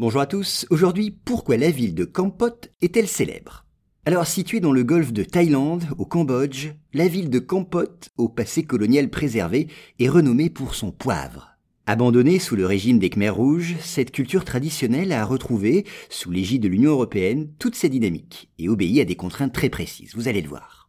Bonjour 0.00 0.22
à 0.22 0.26
tous, 0.26 0.64
aujourd'hui 0.70 1.10
pourquoi 1.10 1.58
la 1.58 1.70
ville 1.70 1.94
de 1.94 2.06
Kampot 2.06 2.70
est-elle 2.80 3.06
célèbre? 3.06 3.66
Alors 4.06 4.26
située 4.26 4.60
dans 4.60 4.72
le 4.72 4.82
golfe 4.82 5.12
de 5.12 5.22
Thaïlande, 5.22 5.84
au 5.98 6.06
Cambodge, 6.06 6.68
la 6.94 7.06
ville 7.06 7.28
de 7.28 7.38
Kampot, 7.38 8.08
au 8.16 8.30
passé 8.30 8.62
colonial 8.62 9.10
préservé, 9.10 9.68
est 9.98 10.08
renommée 10.08 10.48
pour 10.48 10.74
son 10.74 10.90
poivre. 10.90 11.50
Abandonnée 11.84 12.38
sous 12.38 12.56
le 12.56 12.64
régime 12.64 12.98
des 12.98 13.10
Khmers 13.10 13.36
rouges, 13.36 13.76
cette 13.80 14.10
culture 14.10 14.46
traditionnelle 14.46 15.12
a 15.12 15.22
retrouvé, 15.22 15.84
sous 16.08 16.30
l'égide 16.30 16.62
de 16.62 16.68
l'Union 16.68 16.92
européenne, 16.92 17.50
toutes 17.58 17.76
ses 17.76 17.90
dynamiques 17.90 18.48
et 18.58 18.70
obéit 18.70 19.00
à 19.00 19.04
des 19.04 19.16
contraintes 19.16 19.52
très 19.52 19.68
précises, 19.68 20.14
vous 20.14 20.28
allez 20.28 20.40
le 20.40 20.48
voir. 20.48 20.88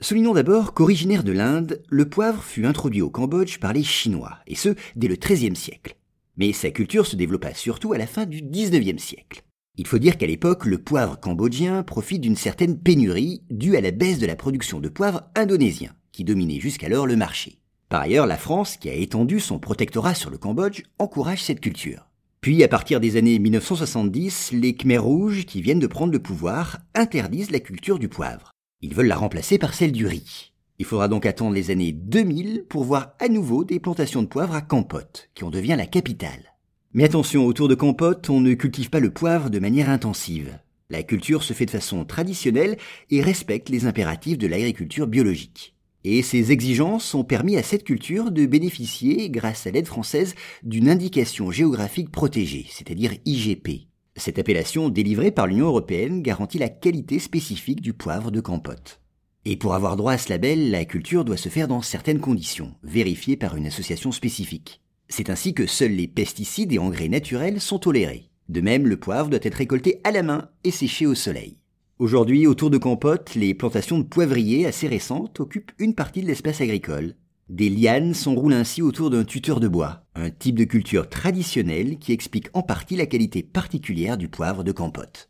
Soulignons 0.00 0.34
d'abord 0.34 0.74
qu'originaire 0.74 1.24
de 1.24 1.32
l'Inde, 1.32 1.82
le 1.88 2.10
poivre 2.10 2.42
fut 2.42 2.66
introduit 2.66 3.00
au 3.00 3.08
Cambodge 3.08 3.58
par 3.58 3.72
les 3.72 3.84
Chinois, 3.84 4.36
et 4.46 4.54
ce, 4.54 4.74
dès 4.96 5.08
le 5.08 5.16
XIIIe 5.16 5.56
siècle 5.56 5.96
mais 6.40 6.54
sa 6.54 6.70
culture 6.70 7.06
se 7.06 7.16
développa 7.16 7.52
surtout 7.52 7.92
à 7.92 7.98
la 7.98 8.06
fin 8.06 8.24
du 8.24 8.40
XIXe 8.40 9.00
siècle. 9.00 9.42
Il 9.76 9.86
faut 9.86 9.98
dire 9.98 10.16
qu'à 10.16 10.26
l'époque, 10.26 10.64
le 10.64 10.78
poivre 10.78 11.20
cambodgien 11.20 11.82
profite 11.82 12.22
d'une 12.22 12.34
certaine 12.34 12.78
pénurie 12.78 13.42
due 13.50 13.76
à 13.76 13.82
la 13.82 13.90
baisse 13.90 14.18
de 14.18 14.26
la 14.26 14.36
production 14.36 14.80
de 14.80 14.88
poivre 14.88 15.24
indonésien, 15.36 15.92
qui 16.12 16.24
dominait 16.24 16.58
jusqu'alors 16.58 17.06
le 17.06 17.14
marché. 17.14 17.58
Par 17.90 18.00
ailleurs, 18.00 18.26
la 18.26 18.38
France, 18.38 18.78
qui 18.78 18.88
a 18.88 18.94
étendu 18.94 19.38
son 19.38 19.58
protectorat 19.58 20.14
sur 20.14 20.30
le 20.30 20.38
Cambodge, 20.38 20.82
encourage 20.98 21.44
cette 21.44 21.60
culture. 21.60 22.08
Puis, 22.40 22.64
à 22.64 22.68
partir 22.68 23.00
des 23.00 23.16
années 23.16 23.38
1970, 23.38 24.52
les 24.52 24.74
Khmers 24.74 25.04
rouges, 25.04 25.44
qui 25.44 25.60
viennent 25.60 25.78
de 25.78 25.86
prendre 25.86 26.12
le 26.12 26.22
pouvoir, 26.22 26.78
interdisent 26.94 27.50
la 27.50 27.60
culture 27.60 27.98
du 27.98 28.08
poivre. 28.08 28.50
Ils 28.80 28.94
veulent 28.94 29.08
la 29.08 29.16
remplacer 29.16 29.58
par 29.58 29.74
celle 29.74 29.92
du 29.92 30.06
riz. 30.06 30.54
Il 30.80 30.86
faudra 30.86 31.08
donc 31.08 31.26
attendre 31.26 31.54
les 31.54 31.70
années 31.70 31.92
2000 31.92 32.64
pour 32.66 32.84
voir 32.84 33.12
à 33.18 33.28
nouveau 33.28 33.64
des 33.64 33.78
plantations 33.78 34.22
de 34.22 34.28
poivre 34.28 34.54
à 34.54 34.62
Campote, 34.62 35.28
qui 35.34 35.44
en 35.44 35.50
devient 35.50 35.74
la 35.76 35.84
capitale. 35.84 36.54
Mais 36.94 37.04
attention, 37.04 37.44
autour 37.44 37.68
de 37.68 37.74
Campote, 37.74 38.30
on 38.30 38.40
ne 38.40 38.54
cultive 38.54 38.88
pas 38.88 38.98
le 38.98 39.10
poivre 39.10 39.50
de 39.50 39.58
manière 39.58 39.90
intensive. 39.90 40.58
La 40.88 41.02
culture 41.02 41.42
se 41.42 41.52
fait 41.52 41.66
de 41.66 41.70
façon 41.70 42.06
traditionnelle 42.06 42.78
et 43.10 43.20
respecte 43.20 43.68
les 43.68 43.84
impératifs 43.84 44.38
de 44.38 44.46
l'agriculture 44.46 45.06
biologique. 45.06 45.74
Et 46.04 46.22
ces 46.22 46.50
exigences 46.50 47.14
ont 47.14 47.24
permis 47.24 47.58
à 47.58 47.62
cette 47.62 47.84
culture 47.84 48.30
de 48.30 48.46
bénéficier, 48.46 49.28
grâce 49.28 49.66
à 49.66 49.72
l'aide 49.72 49.86
française, 49.86 50.34
d'une 50.62 50.88
indication 50.88 51.50
géographique 51.50 52.10
protégée, 52.10 52.64
c'est-à-dire 52.70 53.12
IGP. 53.26 53.86
Cette 54.16 54.38
appellation 54.38 54.88
délivrée 54.88 55.30
par 55.30 55.46
l'Union 55.46 55.66
européenne 55.66 56.22
garantit 56.22 56.58
la 56.58 56.70
qualité 56.70 57.18
spécifique 57.18 57.82
du 57.82 57.92
poivre 57.92 58.30
de 58.30 58.40
Campote. 58.40 59.00
Et 59.46 59.56
pour 59.56 59.74
avoir 59.74 59.96
droit 59.96 60.12
à 60.12 60.18
ce 60.18 60.28
label, 60.28 60.70
la 60.70 60.84
culture 60.84 61.24
doit 61.24 61.38
se 61.38 61.48
faire 61.48 61.66
dans 61.66 61.80
certaines 61.80 62.20
conditions, 62.20 62.74
vérifiées 62.82 63.38
par 63.38 63.56
une 63.56 63.66
association 63.66 64.12
spécifique. 64.12 64.82
C'est 65.08 65.30
ainsi 65.30 65.54
que 65.54 65.66
seuls 65.66 65.92
les 65.92 66.08
pesticides 66.08 66.72
et 66.72 66.78
engrais 66.78 67.08
naturels 67.08 67.60
sont 67.60 67.78
tolérés. 67.78 68.28
De 68.50 68.60
même, 68.60 68.86
le 68.86 68.98
poivre 68.98 69.30
doit 69.30 69.40
être 69.42 69.54
récolté 69.54 70.00
à 70.04 70.10
la 70.10 70.22
main 70.22 70.50
et 70.62 70.70
séché 70.70 71.06
au 71.06 71.14
soleil. 71.14 71.56
Aujourd'hui, 71.98 72.46
autour 72.46 72.68
de 72.68 72.76
Compote, 72.76 73.34
les 73.34 73.54
plantations 73.54 73.98
de 73.98 74.04
poivriers 74.04 74.66
assez 74.66 74.88
récentes 74.88 75.40
occupent 75.40 75.72
une 75.78 75.94
partie 75.94 76.20
de 76.20 76.26
l'espace 76.26 76.60
agricole. 76.60 77.14
Des 77.48 77.70
lianes 77.70 78.14
s'enroulent 78.14 78.52
ainsi 78.52 78.82
autour 78.82 79.08
d'un 79.08 79.24
tuteur 79.24 79.58
de 79.58 79.68
bois, 79.68 80.04
un 80.14 80.30
type 80.30 80.56
de 80.56 80.64
culture 80.64 81.08
traditionnelle 81.08 81.98
qui 81.98 82.12
explique 82.12 82.48
en 82.52 82.62
partie 82.62 82.96
la 82.96 83.06
qualité 83.06 83.42
particulière 83.42 84.18
du 84.18 84.28
poivre 84.28 84.64
de 84.64 84.72
Campote. 84.72 85.29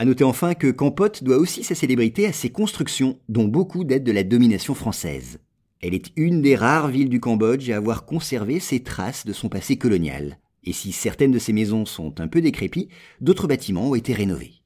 À 0.00 0.04
noter 0.04 0.22
enfin 0.22 0.54
que 0.54 0.70
Campote 0.70 1.24
doit 1.24 1.38
aussi 1.38 1.64
sa 1.64 1.74
célébrité 1.74 2.26
à 2.26 2.32
ses 2.32 2.50
constructions, 2.50 3.18
dont 3.28 3.48
beaucoup 3.48 3.82
datent 3.82 4.04
de 4.04 4.12
la 4.12 4.22
domination 4.22 4.74
française. 4.74 5.40
Elle 5.80 5.94
est 5.94 6.12
une 6.14 6.40
des 6.40 6.54
rares 6.54 6.86
villes 6.86 7.08
du 7.08 7.18
Cambodge 7.18 7.68
à 7.70 7.76
avoir 7.76 8.06
conservé 8.06 8.60
ses 8.60 8.80
traces 8.84 9.26
de 9.26 9.32
son 9.32 9.48
passé 9.48 9.76
colonial. 9.76 10.38
Et 10.62 10.72
si 10.72 10.92
certaines 10.92 11.32
de 11.32 11.38
ses 11.40 11.52
maisons 11.52 11.84
sont 11.84 12.20
un 12.20 12.28
peu 12.28 12.40
décrépies, 12.40 12.88
d'autres 13.20 13.48
bâtiments 13.48 13.90
ont 13.90 13.94
été 13.96 14.12
rénovés. 14.12 14.57